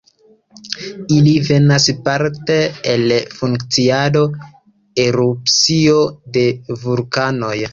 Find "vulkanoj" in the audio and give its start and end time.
6.87-7.57